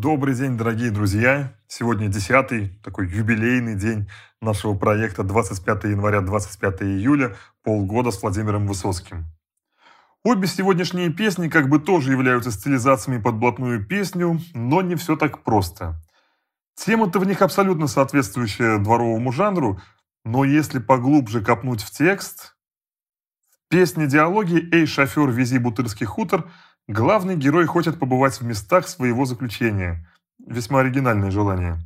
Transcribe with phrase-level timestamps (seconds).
[0.00, 1.52] Добрый день, дорогие друзья!
[1.68, 4.08] Сегодня 10 такой юбилейный день
[4.40, 9.26] нашего проекта 25 января, 25 июля, полгода с Владимиром Высоцким.
[10.24, 15.42] Обе сегодняшние песни как бы тоже являются стилизациями под блатную песню, но не все так
[15.42, 16.00] просто.
[16.76, 19.82] Тема-то в них абсолютно соответствующая дворовому жанру,
[20.24, 22.56] но если поглубже копнуть в текст...
[23.50, 26.50] В песне диалоги «Эй, шофер, вези бутырский хутор»
[26.92, 30.04] Главный герой хочет побывать в местах своего заключения.
[30.44, 31.78] Весьма оригинальное желание.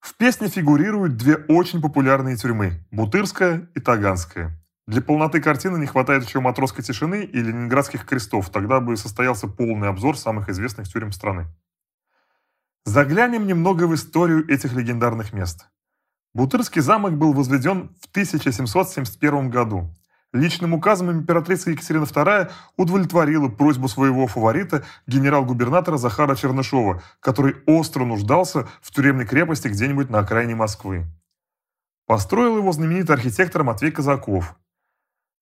[0.00, 4.60] В песне фигурируют две очень популярные тюрьмы– Бутырская и Таганская.
[4.88, 9.88] Для полноты картины не хватает еще «Матросской тишины» и «Ленинградских крестов», тогда бы состоялся полный
[9.88, 11.46] обзор самых известных тюрем страны.
[12.84, 15.68] Заглянем немного в историю этих легендарных мест.
[16.34, 19.94] Бутырский замок был возведен в 1771 году.
[20.32, 28.66] Личным указом императрица Екатерина II удовлетворила просьбу своего фаворита, генерал-губернатора Захара Чернышова, который остро нуждался
[28.80, 31.04] в тюремной крепости где-нибудь на окраине Москвы.
[32.06, 34.56] Построил его знаменитый архитектор Матвей Казаков.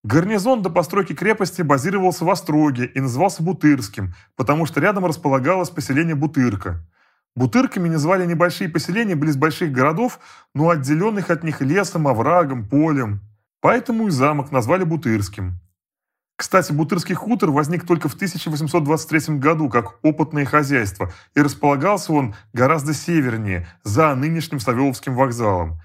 [0.02, 6.16] Гарнизон до постройки крепости базировался в Остроге и назывался Бутырским, потому что рядом располагалось поселение
[6.16, 6.84] Бутырка.
[7.36, 10.18] Бутырками называли небольшие поселения близ больших городов,
[10.52, 13.20] но отделенных от них лесом, оврагом, полем.
[13.60, 15.60] Поэтому и замок назвали Бутырским.
[16.36, 22.94] Кстати, Бутырский хутор возник только в 1823 году как опытное хозяйство, и располагался он гораздо
[22.94, 25.78] севернее, за нынешним Савеловским вокзалом.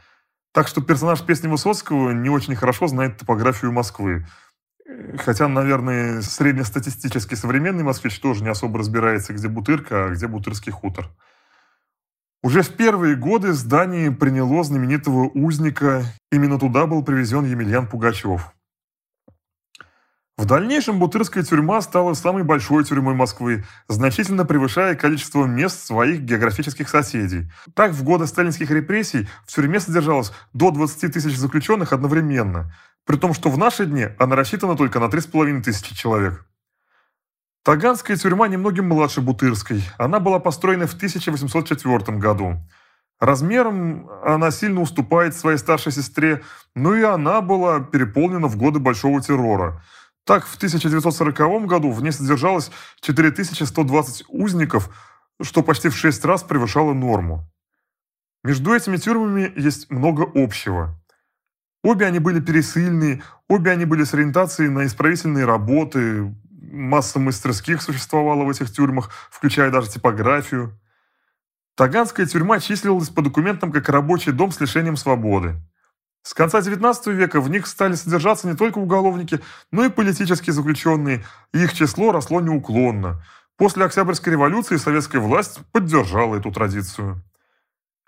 [0.53, 4.25] Так что персонаж песни Высоцкого не очень хорошо знает топографию Москвы.
[5.17, 11.09] Хотя, наверное, среднестатистический современный москвич тоже не особо разбирается, где Бутырка, а где Бутырский хутор.
[12.45, 18.53] Уже в первые годы здание приняло знаменитого узника, именно туда был привезен Емельян Пугачев.
[20.37, 26.87] В дальнейшем Бутырская тюрьма стала самой большой тюрьмой Москвы, значительно превышая количество мест своих географических
[26.87, 27.49] соседей.
[27.73, 32.71] Так, в годы сталинских репрессий в тюрьме содержалось до 20 тысяч заключенных одновременно,
[33.07, 36.45] при том, что в наши дни она рассчитана только на 3,5 тысячи человек.
[37.65, 39.83] Таганская тюрьма немногим младше Бутырской.
[39.97, 42.57] Она была построена в 1804 году.
[43.19, 46.43] Размером она сильно уступает своей старшей сестре,
[46.75, 49.81] но и она была переполнена в годы Большого террора.
[50.25, 52.69] Так, в 1940 году в ней содержалось
[53.01, 54.91] 4120 узников,
[55.41, 57.51] что почти в 6 раз превышало норму.
[58.43, 60.95] Между этими тюрьмами есть много общего.
[61.83, 66.31] Обе они были пересыльные, обе они были с ориентацией на исправительные работы,
[66.75, 70.79] масса мастерских существовала в этих тюрьмах, включая даже типографию.
[71.75, 75.55] Таганская тюрьма числилась по документам как рабочий дом с лишением свободы.
[76.21, 79.39] С конца XIX века в них стали содержаться не только уголовники,
[79.71, 83.23] но и политические заключенные, и их число росло неуклонно.
[83.57, 87.23] После Октябрьской революции советская власть поддержала эту традицию.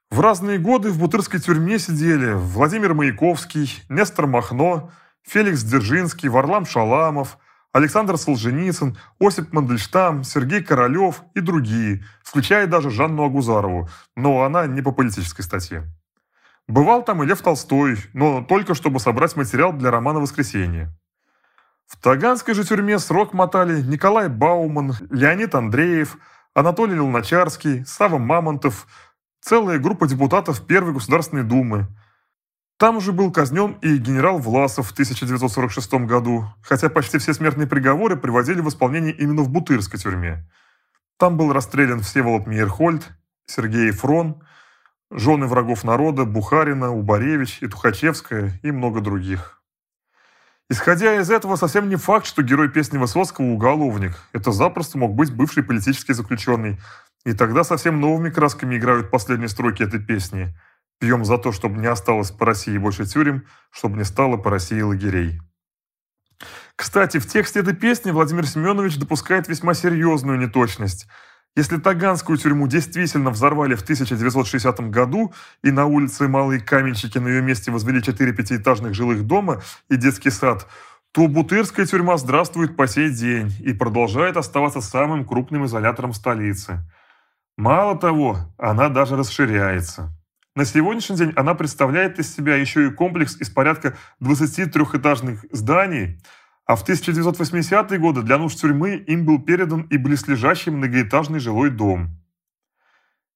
[0.09, 4.91] В разные годы в Бутырской тюрьме сидели Владимир Маяковский, Нестор Махно,
[5.23, 7.37] Феликс Дзержинский, Варлам Шаламов–
[7.77, 14.81] Александр Солженицын, Осип Мандельштам, Сергей Королев и другие, включая даже Жанну Агузарову, но она не
[14.81, 15.83] по политической статье.
[16.67, 20.91] Бывал там и Лев Толстой, но только чтобы собрать материал для романа «Воскресенье».
[21.85, 26.17] В Таганской же тюрьме срок мотали Николай Бауман, Леонид Андреев,
[26.55, 28.87] Анатолий Луначарский, Сава Мамонтов,
[29.39, 31.85] целая группа депутатов Первой Государственной Думы–
[32.77, 38.15] там же был казнен и генерал Власов в 1946 году, хотя почти все смертные приговоры
[38.15, 40.47] приводили в исполнение именно в Бутырской тюрьме.
[41.17, 43.09] Там был расстрелян Всеволод Мейерхольд,
[43.47, 44.43] Сергей Фрон,
[45.09, 49.59] жены врагов народа Бухарина, Убаревич и Тухачевская и много других.
[50.69, 54.11] Исходя из этого, совсем не факт, что герой песни Высоцкого– уголовник.
[54.33, 56.77] Это запросто мог быть бывший политический заключенный.
[57.25, 60.55] И тогда совсем новыми красками играют последние строки этой песни–
[60.99, 64.81] Пьем за то, чтобы не осталось по России больше тюрем, чтобы не стало по России
[64.81, 65.39] лагерей.
[66.75, 71.07] Кстати, в тексте этой песни Владимир Семенович допускает весьма серьезную неточность.
[71.55, 75.33] Если Таганскую тюрьму действительно взорвали в 1960 году
[75.63, 80.29] и на улице Малые Каменщики на ее месте возвели четыре пятиэтажных жилых дома и детский
[80.29, 80.67] сад,
[81.13, 86.79] то Бутырская тюрьма здравствует по сей день и продолжает оставаться самым крупным изолятором столицы.
[87.57, 90.15] Мало того, она даже расширяется.
[90.57, 96.19] На сегодняшний день она представляет из себя еще и комплекс из порядка 20 трехэтажных зданий,
[96.65, 102.19] а в 1980-е годы для нужд тюрьмы им был передан и близлежащий многоэтажный жилой дом.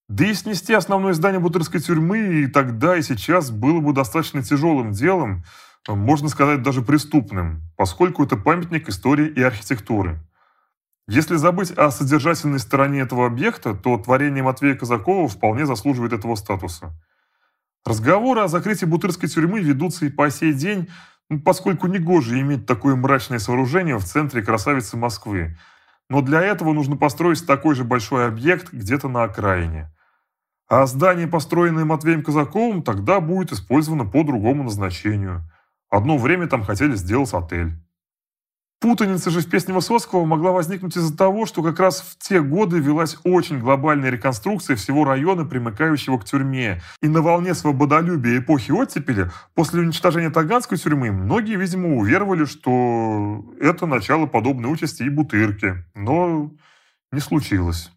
[0.07, 4.91] Да и снести основное здание Бутырской тюрьмы и тогда, и сейчас было бы достаточно тяжелым
[4.91, 5.43] делом,
[5.87, 10.17] можно сказать, даже преступным, поскольку это памятник истории и архитектуры.
[11.07, 16.91] Если забыть о содержательной стороне этого объекта, то творение Матвея Казакова вполне заслуживает этого статуса.
[17.85, 20.89] Разговоры о закрытии Бутырской тюрьмы ведутся и по сей день,
[21.29, 25.57] ну, поскольку негоже иметь такое мрачное сооружение в центре красавицы Москвы.
[26.09, 29.91] Но для этого нужно построить такой же большой объект где-то на окраине.
[30.67, 35.49] А здание, построенное Матвеем Казаковым, тогда будет использовано по другому назначению.
[35.89, 37.73] Одно время там хотели сделать отель.
[38.81, 42.79] Путаница же в песне Высоцкого могла возникнуть из-за того, что как раз в те годы
[42.79, 46.81] велась очень глобальная реконструкция всего района, примыкающего к тюрьме.
[46.99, 53.85] И на волне свободолюбия эпохи оттепели, после уничтожения Таганской тюрьмы, многие, видимо, уверовали, что это
[53.85, 55.85] начало подобной участи и Бутырки.
[55.93, 56.51] Но
[57.11, 57.91] не случилось.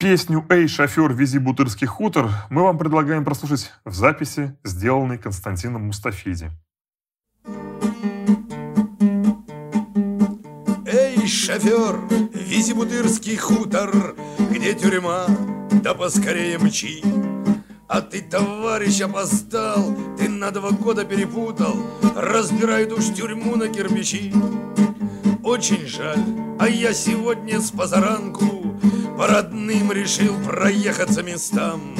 [0.00, 6.50] Песню «Эй, шофер, вези Бутырский хутор» мы вам предлагаем прослушать в записи, сделанной Константином Мустафиди.
[11.52, 12.00] Шофер,
[12.32, 14.14] вези Бутырский хутор,
[14.50, 15.26] где тюрьма,
[15.82, 17.02] да поскорее мчи.
[17.88, 21.76] А ты, товарищ, опоздал, ты на два года перепутал,
[22.16, 24.32] разбирают уж тюрьму на кирпичи.
[25.44, 26.24] Очень жаль,
[26.58, 28.78] а я сегодня с позаранку
[29.18, 31.94] по родным решил проехаться местам.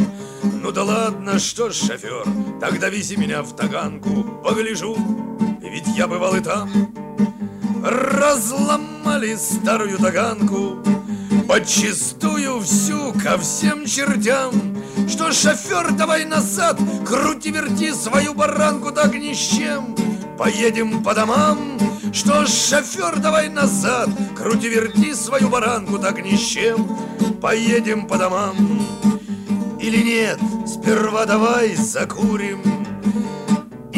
[0.62, 2.25] Ну да ладно, что ж, шофер,
[2.58, 4.96] тогда вези меня в Таганку, погляжу,
[5.60, 6.70] ведь я бывал и там.
[7.82, 10.79] Разломали старую таганку
[11.49, 14.52] Подчистую всю ко всем чертям
[15.08, 19.96] Что шофер, давай назад Крути-верти свою баранку так ни с чем
[20.38, 21.76] Поедем по домам
[22.12, 26.87] Что шофер, давай назад Крути-верти свою баранку так ни с чем
[27.40, 28.55] Поедем по домам
[29.81, 30.38] Или нет,
[30.69, 32.81] сперва давай закурим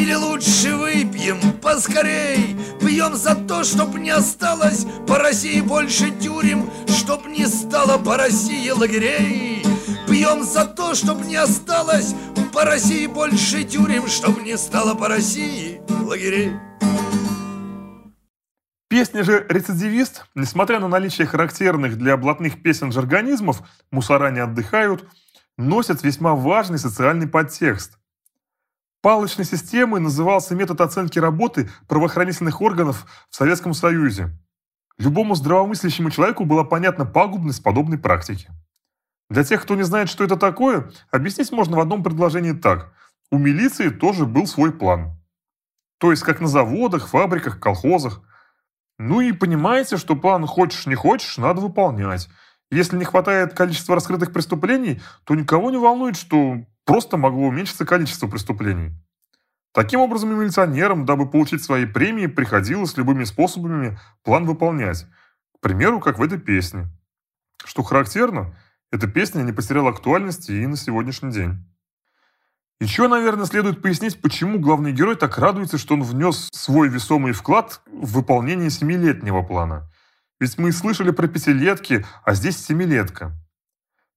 [0.05, 2.55] или лучше выпьем поскорей?
[2.79, 8.69] Пьем за то, чтоб не осталось по России больше тюрем Чтоб не стало по России
[8.69, 9.63] лагерей.
[10.07, 12.13] Пьем за то, чтоб не осталось
[12.53, 16.53] по России больше тюрем Чтоб не стало по России лагерей.
[18.87, 23.61] Песня же «Рецидивист», несмотря на наличие характерных для блатных песен жаргонизмов
[23.91, 25.05] «Мусора не отдыхают»,
[25.57, 27.97] носит весьма важный социальный подтекст–
[29.05, 34.35] Палочной системой назывался метод оценки работы правоохранительных органов в Советском Союзе.
[34.97, 38.49] Любому здравомыслящему человеку была понятна пагубность подобной практики.
[39.29, 42.95] Для тех, кто не знает, что это такое, объяснить можно в одном предложении так.
[43.29, 45.15] У милиции тоже был свой план.
[45.99, 48.23] То есть, как на заводах, фабриках, колхозах.
[48.97, 52.27] Ну и понимаете, что план хочешь не хочешь, надо выполнять.
[52.71, 58.27] Если не хватает количества раскрытых преступлений, то никого не волнует, что просто могло уменьшиться количество
[58.27, 58.91] преступлений.
[59.71, 65.05] Таким образом, и милиционерам, дабы получить свои премии, приходилось любыми способами план выполнять.
[65.57, 66.87] К примеру, как в этой песне.
[67.63, 68.55] Что характерно,
[68.91, 71.65] эта песня не потеряла актуальности и на сегодняшний день.
[72.79, 77.81] Еще, наверное, следует пояснить, почему главный герой так радуется, что он внес свой весомый вклад
[77.85, 79.89] в выполнение семилетнего плана.
[80.39, 83.33] Ведь мы слышали про пятилетки, а здесь семилетка.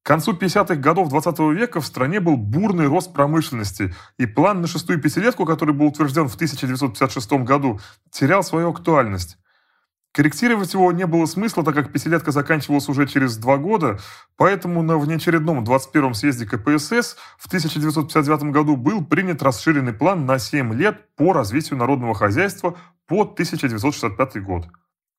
[0.02, 4.66] К концу 50-х годов 20 века в стране был бурный рост промышленности, и план на
[4.66, 7.78] шестую пятилетку, который был утвержден в 1956 году,
[8.10, 9.38] терял свою актуальность.
[10.12, 14.00] Корректировать его не было смысла, так как пятилетка заканчивалась уже через два года,
[14.36, 20.74] поэтому на внеочередном 21-м съезде КПСС в 1959 году был принят расширенный план на 7
[20.74, 24.68] лет по развитию народного хозяйства по 1965 год.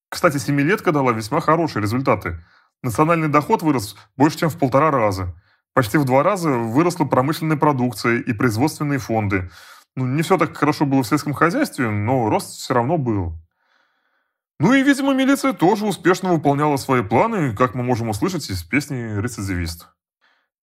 [0.09, 2.43] Кстати, семилетка дала весьма хорошие результаты–
[2.81, 5.35] Национальный доход вырос больше, чем в полтора раза.
[5.73, 9.49] Почти в два раза выросла промышленная продукция и производственные фонды.
[9.95, 13.33] Ну, не все так хорошо было в сельском хозяйстве, но рост все равно был.
[14.59, 19.19] Ну и, видимо, милиция тоже успешно выполняла свои планы, как мы можем услышать из песни
[19.19, 19.87] «Рецидивист».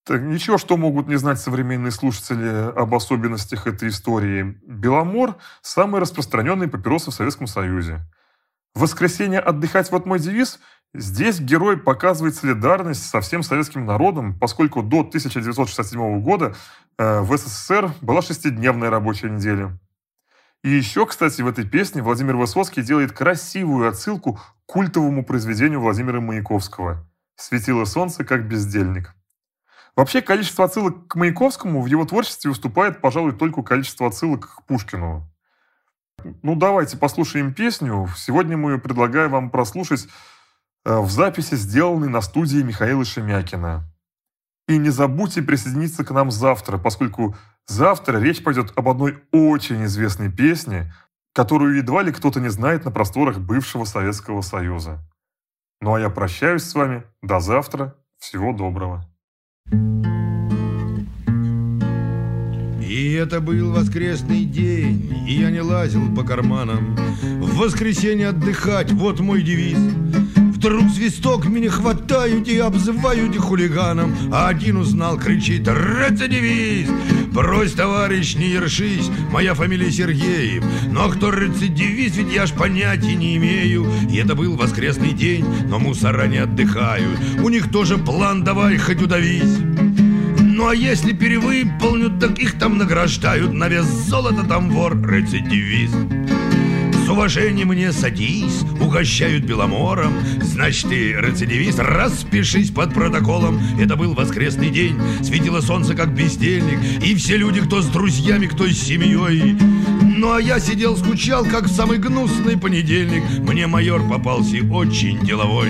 [0.04, 4.58] Так, ничего, что могут не знать современные слушатели об особенностях этой истории.
[4.66, 8.06] Беломор– самый распространенный папиросы в Советском Союзе.
[8.76, 10.58] Воскресенье отдыхать вот мой девиз–
[10.98, 16.54] Здесь герой показывает солидарность со всем советским народом, поскольку до 1967 года
[16.96, 19.78] э, в СССР была шестидневная рабочая неделя.
[20.64, 26.20] И еще, кстати, в этой песне Владимир Высоцкий делает красивую отсылку к культовому произведению Владимира
[26.20, 27.06] Маяковского
[27.36, 29.14] «Светило солнце, как бездельник».
[29.96, 35.30] Вообще, количество отсылок к Маяковскому в его творчестве уступает, пожалуй, только количество отсылок к Пушкину.
[36.42, 38.08] Ну, давайте послушаем песню.
[38.16, 40.08] Сегодня мы предлагаем вам прослушать
[40.86, 43.92] Э, в записи, сделанной на студии Михаила Шемякина.
[44.68, 47.34] И не забудьте присоединиться к нам завтра, поскольку
[47.66, 50.94] завтра речь пойдет об одной очень известной песне,
[51.34, 55.00] которую едва ли кто-то не знает на просторах бывшего Советского Союза.
[55.80, 57.02] Ну а я прощаюсь с вами.
[57.20, 57.96] До завтра.
[58.18, 59.04] Всего доброго.
[62.88, 66.96] И это был воскресный день, и я не лазил по карманам.
[67.40, 69.78] В воскресенье отдыхать, вот мой девиз.
[70.66, 76.90] Вдруг свисток меня хватают и обзывают и хулиганом А один узнал, кричит «Рецидивист!»
[77.30, 83.36] Брось, товарищ, не ершись, моя фамилия Сергеев Но кто рецидивист, ведь я ж понятия не
[83.36, 88.78] имею И это был воскресный день, но мусора не отдыхают У них тоже план «давай
[88.78, 89.75] хоть удавись»
[90.56, 93.52] Ну а если перевыполнят, так их там награждают.
[93.52, 95.94] На вес золота там вор, рецидивист.
[97.04, 100.14] С уважением мне садись, угощают беломором.
[100.40, 103.60] Значит, ты рецидивист, распишись под протоколом.
[103.78, 106.78] Это был воскресный день, светило солнце как бездельник.
[107.04, 109.58] И все люди, кто с друзьями, кто с семьей.
[110.00, 113.24] Ну а я сидел, скучал, как в самый гнусный понедельник.
[113.40, 115.68] Мне майор попался очень деловой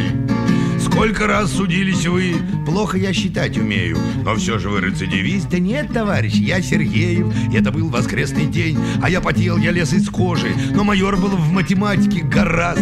[0.96, 2.36] Сколько раз судились вы?
[2.64, 5.50] Плохо я считать умею, но все же вы рецидивист.
[5.50, 7.26] Да нет, товарищ, я Сергеев.
[7.54, 11.52] Это был воскресный день, а я потел, я лез из кожи, но майор был в
[11.52, 12.80] математике гораст.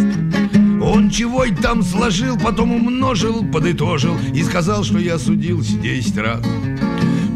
[0.81, 6.41] Он чего там сложил, потом умножил, подытожил и сказал, что я судился десять раз.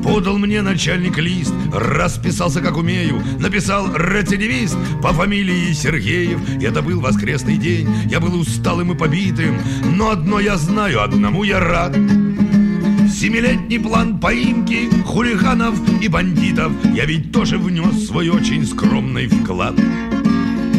[0.08, 6.40] Подал мне начальник лист, расписался как умею Написал рецидивист по фамилии Сергеев.
[6.62, 9.58] Это был воскресный день, я был усталым и побитым
[9.96, 11.94] Но одно я знаю, одному я рад.
[11.94, 19.76] Семилетний план поимки хулиганов и бандитов Я ведь тоже внес свой очень скромный вклад.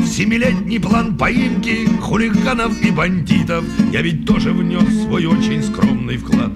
[0.07, 6.51] Семилетний план поимки хулиганов и бандитов Я ведь тоже внес свой очень скромный вклад